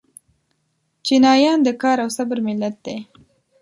[1.05, 2.97] چینایان د کار او صبر ملت دی.